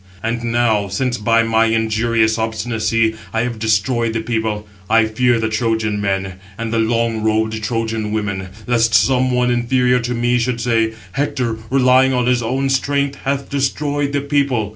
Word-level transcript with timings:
And 0.23 0.45
now, 0.45 0.87
since 0.87 1.19
by 1.19 1.43
my 1.43 1.65
injurious 1.65 2.39
obstinacy 2.39 3.13
I 3.31 3.41
have 3.41 3.59
destroyed 3.59 4.13
the 4.13 4.21
people, 4.21 4.65
I 4.89 5.05
fear 5.05 5.39
the 5.39 5.47
Trojan 5.47 6.01
men, 6.01 6.39
and 6.57 6.73
the 6.73 6.79
long 6.79 7.21
robed 7.21 7.63
Trojan 7.63 8.11
women, 8.11 8.47
lest 8.65 8.95
some 8.95 9.29
one 9.29 9.51
inferior 9.51 9.99
to 9.99 10.15
me 10.15 10.39
should 10.39 10.59
say, 10.59 10.93
'Hector, 11.11 11.59
relying 11.69 12.13
on 12.13 12.25
his 12.25 12.41
own 12.41 12.67
strength, 12.71 13.19
has 13.25 13.43
destroyed 13.43 14.11
the 14.11 14.21
people. 14.21 14.69